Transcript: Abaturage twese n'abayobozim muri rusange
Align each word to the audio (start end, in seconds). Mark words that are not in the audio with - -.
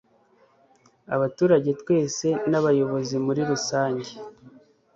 Abaturage 1.15 1.69
twese 1.81 2.27
n'abayobozim 2.49 3.21
muri 3.27 3.41
rusange 3.49 4.11